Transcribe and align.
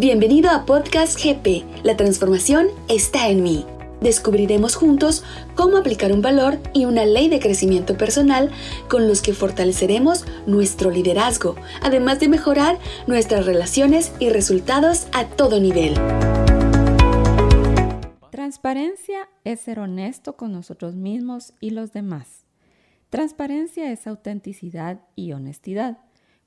Bienvenido 0.00 0.48
a 0.50 0.64
Podcast 0.64 1.22
GP. 1.22 1.84
La 1.84 1.94
transformación 1.94 2.68
está 2.88 3.28
en 3.28 3.42
mí. 3.42 3.66
Descubriremos 4.00 4.74
juntos 4.74 5.22
cómo 5.54 5.76
aplicar 5.76 6.10
un 6.14 6.22
valor 6.22 6.58
y 6.72 6.86
una 6.86 7.04
ley 7.04 7.28
de 7.28 7.38
crecimiento 7.38 7.98
personal 7.98 8.50
con 8.88 9.06
los 9.06 9.20
que 9.20 9.34
fortaleceremos 9.34 10.24
nuestro 10.46 10.90
liderazgo, 10.90 11.54
además 11.82 12.18
de 12.18 12.30
mejorar 12.30 12.78
nuestras 13.06 13.44
relaciones 13.44 14.14
y 14.18 14.30
resultados 14.30 15.06
a 15.12 15.26
todo 15.26 15.60
nivel. 15.60 15.92
Transparencia 18.30 19.28
es 19.44 19.60
ser 19.60 19.80
honesto 19.80 20.34
con 20.34 20.50
nosotros 20.50 20.96
mismos 20.96 21.52
y 21.60 21.72
los 21.72 21.92
demás. 21.92 22.46
Transparencia 23.10 23.92
es 23.92 24.06
autenticidad 24.06 25.02
y 25.14 25.32
honestidad. 25.32 25.98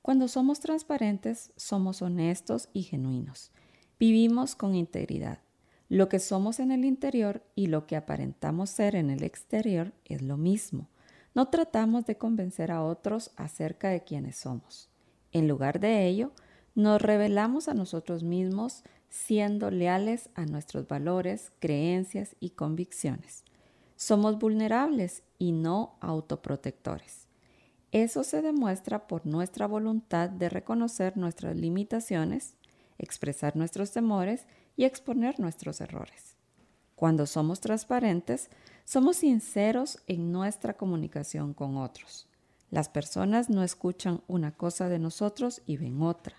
Cuando 0.04 0.28
somos 0.28 0.60
transparentes, 0.60 1.50
somos 1.56 2.02
honestos 2.02 2.68
y 2.74 2.82
genuinos. 2.82 3.52
Vivimos 3.98 4.54
con 4.54 4.74
integridad. 4.74 5.38
Lo 5.88 6.10
que 6.10 6.18
somos 6.18 6.60
en 6.60 6.72
el 6.72 6.84
interior 6.84 7.42
y 7.54 7.68
lo 7.68 7.86
que 7.86 7.96
aparentamos 7.96 8.68
ser 8.68 8.96
en 8.96 9.08
el 9.08 9.22
exterior 9.22 9.94
es 10.04 10.20
lo 10.20 10.36
mismo. 10.36 10.90
No 11.34 11.48
tratamos 11.48 12.04
de 12.04 12.18
convencer 12.18 12.70
a 12.70 12.84
otros 12.84 13.30
acerca 13.36 13.88
de 13.88 14.04
quiénes 14.04 14.36
somos. 14.36 14.90
En 15.32 15.48
lugar 15.48 15.80
de 15.80 16.06
ello, 16.06 16.32
nos 16.74 17.00
revelamos 17.00 17.68
a 17.68 17.72
nosotros 17.72 18.24
mismos 18.24 18.84
siendo 19.08 19.70
leales 19.70 20.28
a 20.34 20.44
nuestros 20.44 20.86
valores, 20.86 21.50
creencias 21.60 22.36
y 22.40 22.50
convicciones. 22.50 23.42
Somos 23.96 24.38
vulnerables 24.38 25.22
y 25.38 25.52
no 25.52 25.96
autoprotectores. 26.02 27.23
Eso 27.94 28.24
se 28.24 28.42
demuestra 28.42 29.06
por 29.06 29.24
nuestra 29.24 29.68
voluntad 29.68 30.28
de 30.28 30.48
reconocer 30.48 31.16
nuestras 31.16 31.54
limitaciones, 31.54 32.56
expresar 32.98 33.54
nuestros 33.54 33.92
temores 33.92 34.48
y 34.76 34.82
exponer 34.82 35.38
nuestros 35.38 35.80
errores. 35.80 36.34
Cuando 36.96 37.24
somos 37.24 37.60
transparentes, 37.60 38.50
somos 38.84 39.18
sinceros 39.18 40.00
en 40.08 40.32
nuestra 40.32 40.76
comunicación 40.76 41.54
con 41.54 41.76
otros. 41.76 42.26
Las 42.68 42.88
personas 42.88 43.48
no 43.48 43.62
escuchan 43.62 44.22
una 44.26 44.50
cosa 44.50 44.88
de 44.88 44.98
nosotros 44.98 45.62
y 45.64 45.76
ven 45.76 46.02
otra. 46.02 46.34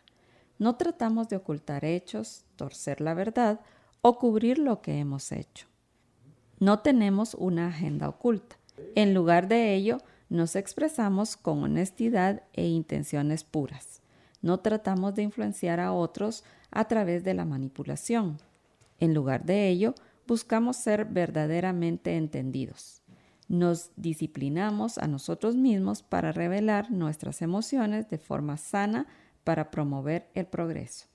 No 0.60 0.76
tratamos 0.76 1.30
de 1.30 1.38
ocultar 1.38 1.86
hechos, 1.86 2.44
torcer 2.58 3.00
la 3.00 3.14
verdad 3.14 3.62
o 4.02 4.20
cubrir 4.20 4.60
lo 4.60 4.82
que 4.82 5.00
hemos 5.00 5.32
hecho. 5.32 5.68
No 6.60 6.80
tenemos 6.80 7.34
una 7.34 7.68
agenda 7.68 8.10
oculta. 8.10 8.58
En 8.96 9.14
lugar 9.14 9.48
de 9.48 9.74
ello, 9.74 10.00
nos 10.30 10.56
expresamos 10.56 11.38
con 11.38 11.64
honestidad 11.64 12.44
e 12.54 12.68
intenciones 12.68 13.44
puras. 13.44 14.02
No 14.42 14.60
tratamos 14.60 15.16
de 15.16 15.24
influenciar 15.24 15.80
a 15.80 15.94
otros 15.94 16.44
a 16.72 16.86
través 16.86 17.24
de 17.24 17.34
la 17.34 17.46
manipulación. 17.46 18.38
En 19.00 19.14
lugar 19.14 19.46
de 19.46 19.70
ello, 19.70 19.96
buscamos 20.28 20.78
ser 20.78 21.06
verdaderamente 21.06 22.16
entendidos. 22.16 23.02
Nos 23.48 23.92
disciplinamos 23.96 24.98
a 24.98 25.08
nosotros 25.08 25.56
mismos 25.56 26.02
para 26.02 26.32
revelar 26.32 26.92
nuestras 26.92 27.42
emociones 27.42 28.10
de 28.10 28.18
forma 28.18 28.58
sana 28.58 29.08
para 29.44 29.70
promover 29.70 30.30
el 30.34 30.48
progreso. 30.48 31.06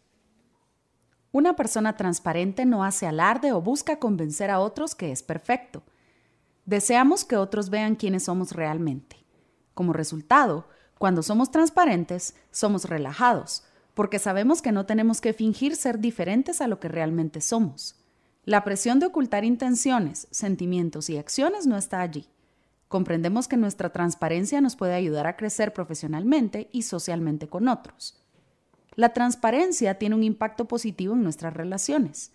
Una 1.33 1.55
persona 1.55 1.97
transparente 1.97 2.65
no 2.65 2.85
hace 2.85 3.07
alarde 3.07 3.53
o 3.53 3.61
busca 3.61 3.99
convencer 3.99 4.51
a 4.51 4.61
otros 4.61 4.95
que 4.95 5.13
es 5.13 5.23
perfecto. 5.23 5.83
Deseamos 6.65 7.25
que 7.25 7.37
otros 7.37 7.71
vean 7.71 7.97
quiénes 7.97 8.25
somos 8.25 8.53
realmente. 8.53 9.17
Como 9.75 9.93
resultado, 9.93 10.69
cuando 10.99 11.23
somos 11.23 11.51
transparentes, 11.51 12.35
somos 12.51 12.85
relajados, 12.85 13.65
porque 13.95 14.19
sabemos 14.19 14.63
que 14.63 14.73
no 14.73 14.87
tenemos 14.87 15.21
que 15.21 15.33
fingir 15.33 15.77
ser 15.77 15.99
diferentes 15.99 16.61
a 16.61 16.69
lo 16.69 16.79
que 16.79 16.89
realmente 16.89 17.41
somos. 17.41 17.97
La 18.45 18.65
presión 18.65 19.01
de 19.01 19.07
ocultar 19.07 19.45
intenciones, 19.45 20.29
sentimientos 20.31 21.11
y 21.11 21.19
acciones 21.19 21.67
no 21.67 21.77
está 21.77 22.01
allí. 22.01 22.27
Comprendemos 22.89 23.47
que 23.47 23.57
nuestra 23.57 23.91
transparencia 23.91 24.61
nos 24.61 24.77
puede 24.77 24.95
ayudar 24.95 25.27
a 25.27 25.37
crecer 25.37 25.73
profesionalmente 25.73 26.69
y 26.73 26.83
socialmente 26.83 27.49
con 27.49 27.69
otros. 27.69 28.21
La 28.97 29.13
transparencia 29.13 29.99
tiene 29.99 30.17
un 30.17 30.25
impacto 30.25 30.67
positivo 30.67 31.15
en 31.15 31.23
nuestras 31.23 31.55
relaciones. 31.55 32.33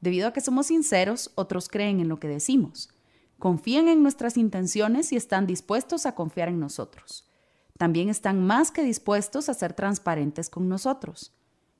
Debido 0.00 0.28
a 0.28 0.32
que 0.32 0.40
somos 0.40 0.68
sinceros, 0.68 1.32
otros 1.34 1.68
creen 1.68 2.00
en 2.00 2.08
lo 2.08 2.20
que 2.20 2.28
decimos, 2.28 2.90
confían 3.38 3.88
en 3.88 4.02
nuestras 4.02 4.36
intenciones 4.36 5.12
y 5.12 5.16
están 5.16 5.46
dispuestos 5.46 6.06
a 6.06 6.14
confiar 6.14 6.48
en 6.48 6.60
nosotros 6.60 7.26
también 7.76 8.08
están 8.08 8.44
más 8.44 8.70
que 8.70 8.82
dispuestos 8.82 9.48
a 9.48 9.54
ser 9.54 9.72
transparentes 9.74 10.50
con 10.50 10.68
nosotros. 10.68 11.32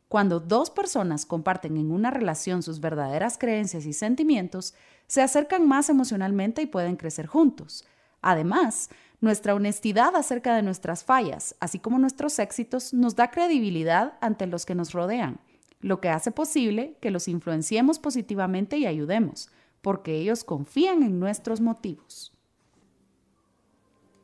Cuando 0.09 0.39
dos 0.39 0.71
personas 0.71 1.27
comparten 1.27 1.77
en 1.77 1.91
una 1.91 2.11
relación 2.11 2.63
sus 2.63 2.81
verdaderas 2.81 3.39
creencias 3.39 3.87
y 3.87 3.93
sentimientos, 3.93 4.75
se 5.09 5.23
acercan 5.23 5.67
más 5.67 5.89
emocionalmente 5.89 6.63
y 6.63 6.67
pueden 6.67 6.97
crecer 6.97 7.27
juntos. 7.27 7.85
Además, 8.23 8.89
nuestra 9.21 9.55
honestidad 9.55 10.15
acerca 10.15 10.55
de 10.55 10.63
nuestras 10.63 11.03
fallas, 11.03 11.57
así 11.59 11.79
como 11.79 11.99
nuestros 11.99 12.39
éxitos, 12.39 12.95
nos 12.95 13.17
da 13.17 13.31
credibilidad 13.31 14.15
ante 14.21 14.47
los 14.47 14.65
que 14.65 14.75
nos 14.75 14.93
rodean, 14.93 15.41
lo 15.81 16.01
que 16.01 16.09
hace 16.09 16.31
posible 16.31 16.97
que 17.01 17.11
los 17.11 17.27
influenciemos 17.27 17.99
positivamente 17.99 18.77
y 18.77 18.87
ayudemos, 18.87 19.51
porque 19.87 20.17
ellos 20.17 20.43
confían 20.43 21.05
en 21.05 21.21
nuestros 21.21 21.61
motivos. 21.61 22.33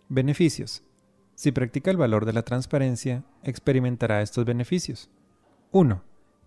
Beneficios. 0.08 0.82
Si 1.36 1.52
practica 1.52 1.92
el 1.92 1.96
valor 1.96 2.26
de 2.26 2.32
la 2.32 2.42
transparencia, 2.42 3.22
experimentará 3.44 4.22
estos 4.22 4.44
beneficios. 4.44 5.08
1. 5.70 6.02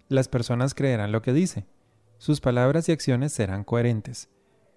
Las 0.09 0.28
personas 0.28 0.74
creerán 0.74 1.14
lo 1.14 1.22
que 1.22 1.31
dice. 1.31 1.66
Sus 2.18 2.42
palabras 2.42 2.90
y 2.90 2.92
acciones 2.92 3.31
serán 3.31 3.64
coherentes. 3.64 4.28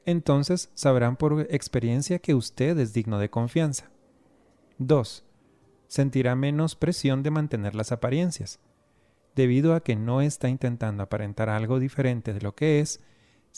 Entonces 0.05 0.71
sabrán 0.75 1.17
por 1.17 1.49
experiencia 1.51 2.21
que 2.21 2.37
usted 2.37 2.79
es 2.79 2.93
digno 2.93 3.19
de 3.19 3.31
confianza. 3.31 3.91
2. 4.79 5.25
Sentirá 5.89 6.37
menos 6.37 6.77
presión 6.77 7.25
de 7.25 7.33
mantener 7.33 7.75
las 7.75 7.91
apariencias. 7.91 8.61
Debido 9.35 9.75
a 9.75 9.83
que 9.83 9.97
no 9.97 10.21
está 10.21 10.49
intentando 10.49 11.03
aparentar 11.03 11.49
algo 11.49 11.81
diferente 11.81 12.33
de 12.33 12.41
lo 12.41 12.55
que 12.55 12.79
es, 12.79 13.01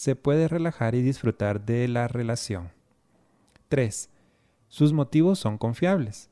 se 0.00 0.16
puede 0.16 0.48
relajar 0.48 0.94
y 0.94 1.02
disfrutar 1.02 1.66
de 1.66 1.86
la 1.86 2.08
relación. 2.08 2.70
3. 3.68 4.08
Sus 4.68 4.94
motivos 4.94 5.38
son 5.38 5.58
confiables. 5.58 6.30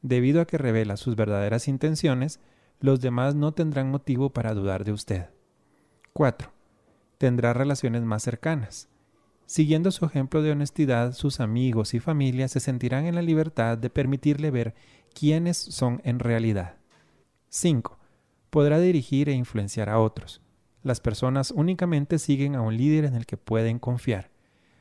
Debido 0.00 0.40
a 0.40 0.46
que 0.46 0.56
revela 0.56 0.96
sus 0.96 1.14
verdaderas 1.14 1.68
intenciones, 1.68 2.40
los 2.80 3.02
demás 3.02 3.34
no 3.34 3.52
tendrán 3.52 3.90
motivo 3.90 4.30
para 4.30 4.54
dudar 4.54 4.84
de 4.84 4.92
usted. 4.92 5.26
4. 6.14 6.50
Tendrá 7.18 7.52
relaciones 7.52 8.00
más 8.00 8.22
cercanas. 8.22 8.88
Siguiendo 9.44 9.90
su 9.90 10.06
ejemplo 10.06 10.40
de 10.40 10.52
honestidad, 10.52 11.12
sus 11.12 11.40
amigos 11.40 11.92
y 11.92 12.00
familia 12.00 12.48
se 12.48 12.60
sentirán 12.60 13.04
en 13.04 13.16
la 13.16 13.20
libertad 13.20 13.76
de 13.76 13.90
permitirle 13.90 14.50
ver 14.50 14.74
quiénes 15.12 15.58
son 15.58 16.00
en 16.04 16.18
realidad. 16.18 16.76
5. 17.50 17.98
Podrá 18.48 18.80
dirigir 18.80 19.28
e 19.28 19.32
influenciar 19.32 19.90
a 19.90 19.98
otros. 19.98 20.41
Las 20.82 21.00
personas 21.00 21.52
únicamente 21.52 22.18
siguen 22.18 22.56
a 22.56 22.62
un 22.62 22.76
líder 22.76 23.04
en 23.04 23.14
el 23.14 23.26
que 23.26 23.36
pueden 23.36 23.78
confiar. 23.78 24.30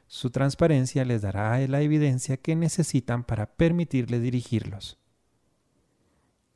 Su 0.08 0.30
transparencia 0.30 1.06
les 1.06 1.22
dará 1.22 1.58
la 1.68 1.82
evidencia 1.82 2.38
que 2.38 2.56
necesitan 2.56 3.24
para 3.24 3.54
permitirle 3.56 4.20
dirigirlos. 4.20 4.98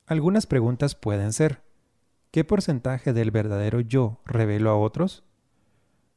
Algunas 0.07 0.45
preguntas 0.45 0.95
pueden 0.95 1.31
ser, 1.31 1.63
¿qué 2.31 2.43
porcentaje 2.43 3.13
del 3.13 3.31
verdadero 3.31 3.79
yo 3.79 4.19
revelo 4.25 4.69
a 4.71 4.77
otros? 4.77 5.23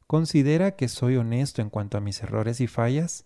¿Considera 0.05 0.75
que 0.75 0.87
soy 0.87 1.15
honesto 1.17 1.61
en 1.61 1.69
cuanto 1.69 1.97
a 1.97 2.01
mis 2.01 2.21
errores 2.21 2.61
y 2.61 2.67
fallas? 2.67 3.25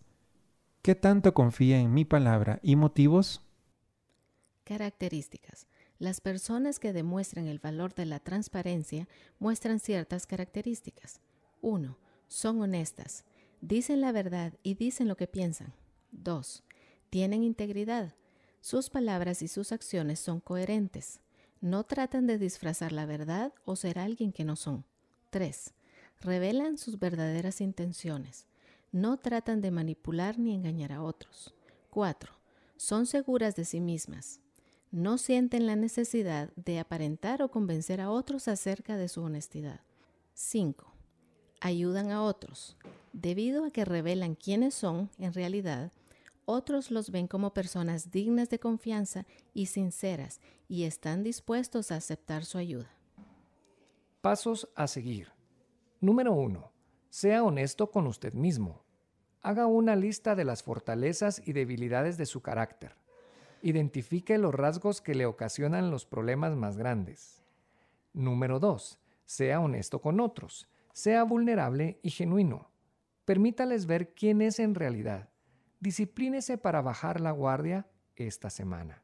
¿Qué 0.82 0.96
tanto 0.96 1.34
confía 1.34 1.80
en 1.80 1.94
mi 1.94 2.04
palabra 2.04 2.60
y 2.62 2.76
motivos? 2.76 3.42
Características. 4.66 5.66
Las 6.00 6.22
personas 6.22 6.80
que 6.80 6.94
demuestran 6.94 7.48
el 7.48 7.60
valor 7.60 7.94
de 7.94 8.06
la 8.06 8.20
transparencia 8.20 9.08
muestran 9.40 9.80
ciertas 9.80 10.26
características. 10.26 11.22
1. 11.62 11.98
Son 12.28 12.62
honestas. 12.62 13.24
Dicen 13.62 14.02
la 14.02 14.12
verdad 14.12 14.54
y 14.64 14.74
dicen 14.74 15.08
lo 15.08 15.16
que 15.16 15.28
piensan. 15.28 15.74
2. 16.12 16.64
Tienen 17.10 17.44
integridad. 17.44 18.16
Sus 18.60 18.90
palabras 18.90 19.42
y 19.42 19.48
sus 19.48 19.72
acciones 19.72 20.20
son 20.20 20.40
coherentes. 20.40 21.20
No 21.62 21.86
tratan 21.86 22.28
de 22.28 22.38
disfrazar 22.38 22.92
la 22.92 23.06
verdad 23.06 23.54
o 23.66 23.76
ser 23.76 24.00
alguien 24.00 24.34
que 24.34 24.44
no 24.44 24.56
son. 24.56 24.84
3. 25.30 25.74
Revelan 26.20 26.78
sus 26.78 27.00
verdaderas 27.00 27.62
intenciones. 27.62 28.48
No 28.92 29.18
tratan 29.18 29.62
de 29.62 29.72
manipular 29.72 30.38
ni 30.40 30.54
engañar 30.54 30.92
a 30.92 31.02
otros. 31.02 31.54
4. 31.90 32.34
Son 32.78 33.06
seguras 33.06 33.56
de 33.56 33.66
sí 33.66 33.80
mismas. 33.80 34.40
No 34.94 35.18
sienten 35.18 35.66
la 35.66 35.76
necesidad 35.76 36.52
de 36.56 36.78
aparentar 36.78 37.42
o 37.42 37.50
convencer 37.50 38.00
a 38.00 38.12
otros 38.12 38.48
acerca 38.48 38.96
de 38.96 39.08
su 39.08 39.24
honestidad. 39.24 39.80
5. 40.36 40.86
Ayudan 41.62 42.12
a 42.12 42.22
otros. 42.22 42.78
Debido 43.12 43.66
a 43.66 43.72
que 43.72 43.86
revelan 43.86 44.36
quiénes 44.36 44.76
son 44.76 45.10
en 45.18 45.34
realidad, 45.34 45.92
otros 46.46 46.92
los 46.92 47.10
ven 47.10 47.28
como 47.28 47.56
personas 47.56 48.12
dignas 48.12 48.52
de 48.52 48.60
confianza 48.60 49.26
y 49.52 49.66
sinceras 49.66 50.40
y 50.68 50.84
están 50.84 51.24
dispuestos 51.24 51.92
a 51.92 51.96
aceptar 51.96 52.46
su 52.46 52.60
ayuda. 52.60 52.92
Pasos 54.22 54.70
a 54.76 54.86
seguir. 54.86 55.30
Número 56.02 56.34
1. 56.34 56.72
Sea 57.10 57.44
honesto 57.44 57.90
con 57.90 58.06
usted 58.06 58.36
mismo. 58.36 58.84
Haga 59.42 59.66
una 59.66 59.96
lista 59.96 60.36
de 60.36 60.46
las 60.46 60.62
fortalezas 60.62 61.42
y 61.44 61.54
debilidades 61.54 62.16
de 62.20 62.28
su 62.28 62.44
carácter. 62.44 63.03
Identifique 63.66 64.38
los 64.38 64.54
rasgos 64.54 65.00
que 65.00 65.16
le 65.16 65.26
ocasionan 65.26 65.90
los 65.90 66.06
problemas 66.06 66.54
más 66.58 66.76
grandes. 66.76 67.42
Número 68.12 68.60
2. 68.60 69.00
Sea 69.26 69.62
honesto 69.62 70.02
con 70.02 70.20
otros. 70.20 70.68
Sea 70.92 71.24
vulnerable 71.24 71.98
y 72.04 72.10
genuino. 72.10 72.70
Permítales 73.24 73.86
ver 73.86 74.14
quién 74.14 74.42
es 74.42 74.60
en 74.60 74.76
realidad. 74.76 75.30
Disciplínese 75.80 76.58
para 76.58 76.82
bajar 76.82 77.22
la 77.22 77.32
guardia 77.32 77.88
esta 78.18 78.50
semana. 78.50 79.02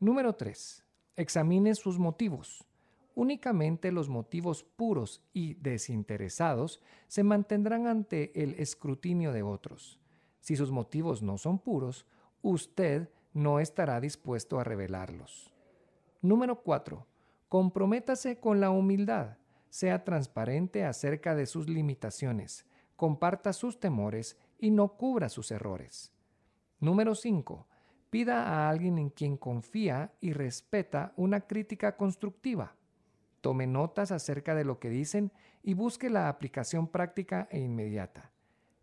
Número 0.00 0.34
3. 0.34 0.84
Examine 1.14 1.76
sus 1.76 2.00
motivos. 2.00 2.66
Únicamente 3.14 3.92
los 3.92 4.08
motivos 4.08 4.64
puros 4.64 5.22
y 5.32 5.54
desinteresados 5.54 6.82
se 7.06 7.22
mantendrán 7.22 7.86
ante 7.86 8.42
el 8.42 8.54
escrutinio 8.54 9.32
de 9.32 9.44
otros. 9.44 10.00
Si 10.40 10.56
sus 10.56 10.72
motivos 10.72 11.22
no 11.22 11.38
son 11.38 11.60
puros, 11.60 12.06
usted 12.42 13.08
no 13.38 13.60
estará 13.60 14.00
dispuesto 14.00 14.58
a 14.58 14.64
revelarlos. 14.64 15.52
Número 16.20 16.60
4. 16.62 17.06
Comprométase 17.48 18.40
con 18.40 18.60
la 18.60 18.70
humildad. 18.70 19.38
Sea 19.70 20.04
transparente 20.04 20.84
acerca 20.84 21.36
de 21.36 21.46
sus 21.46 21.68
limitaciones. 21.68 22.66
Comparta 22.96 23.52
sus 23.52 23.78
temores 23.78 24.36
y 24.58 24.70
no 24.72 24.96
cubra 24.96 25.28
sus 25.28 25.52
errores. 25.52 26.12
Número 26.80 27.14
5. 27.14 27.68
Pida 28.10 28.42
a 28.42 28.68
alguien 28.68 28.98
en 28.98 29.10
quien 29.10 29.36
confía 29.36 30.12
y 30.20 30.32
respeta 30.32 31.12
una 31.16 31.42
crítica 31.42 31.96
constructiva. 31.96 32.74
Tome 33.40 33.68
notas 33.68 34.10
acerca 34.10 34.56
de 34.56 34.64
lo 34.64 34.80
que 34.80 34.90
dicen 34.90 35.30
y 35.62 35.74
busque 35.74 36.10
la 36.10 36.28
aplicación 36.28 36.88
práctica 36.88 37.46
e 37.52 37.60
inmediata. 37.60 38.32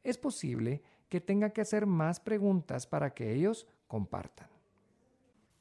Es 0.04 0.18
posible 0.18 0.82
que 1.10 1.20
tenga 1.20 1.50
que 1.50 1.62
hacer 1.62 1.86
más 1.86 2.22
preguntas 2.22 2.88
para 2.88 3.14
que 3.14 3.34
ellos 3.34 3.68
compartan. 3.88 4.50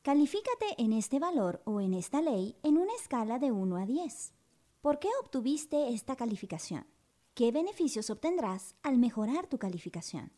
Califícate 0.03 0.67
en 0.77 0.93
este 0.93 1.19
valor 1.19 1.63
o 1.65 1.81
en 1.81 1.95
esta 1.95 2.21
ley 2.21 2.57
en 2.63 2.77
una 2.77 2.93
escala 2.95 3.39
de 3.39 3.53
1 3.53 3.77
a 3.77 3.87
10. 3.87 4.35
¿Por 4.83 4.99
qué 4.99 5.09
obtuviste 5.23 5.95
esta 5.95 6.15
calificación? 6.15 6.87
¿Qué 7.35 7.51
beneficios 7.53 8.11
obtendrás 8.11 8.75
al 8.83 8.99
mejorar 8.99 9.47
tu 9.47 9.59
calificación? 9.59 10.31